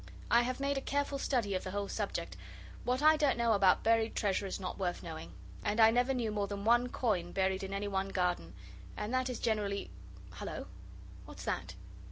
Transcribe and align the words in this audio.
I 0.31 0.41
have 0.41 0.59
made 0.59 0.79
a 0.79 0.81
careful 0.81 1.19
study 1.19 1.53
of 1.53 1.63
the 1.63 1.69
whole 1.69 1.87
subject. 1.87 2.35
What 2.85 3.03
I 3.03 3.17
don't 3.17 3.37
know 3.37 3.53
about 3.53 3.83
buried 3.83 4.15
treasure 4.15 4.47
is 4.47 4.59
not 4.59 4.79
worth 4.79 5.03
knowing. 5.03 5.31
And 5.63 5.79
I 5.79 5.91
never 5.91 6.11
knew 6.15 6.31
more 6.31 6.47
than 6.47 6.65
one 6.65 6.89
coin 6.89 7.31
buried 7.33 7.61
in 7.61 7.71
any 7.71 7.87
one 7.87 8.09
garden 8.09 8.55
and 8.97 9.13
that 9.13 9.29
is 9.29 9.37
generally 9.37 9.91
Hullo 10.31 10.65
what's 11.27 11.43
that? 11.45 11.75